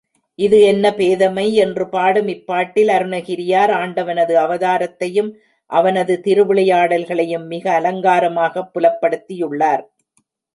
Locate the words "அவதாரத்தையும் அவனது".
4.37-6.15